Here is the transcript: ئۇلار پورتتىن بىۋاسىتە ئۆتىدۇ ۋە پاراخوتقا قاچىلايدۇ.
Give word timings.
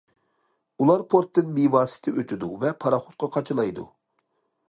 ئۇلار 0.83 1.03
پورتتىن 1.13 1.51
بىۋاسىتە 1.57 2.15
ئۆتىدۇ 2.21 2.49
ۋە 2.65 2.73
پاراخوتقا 2.85 3.29
قاچىلايدۇ. 3.37 3.87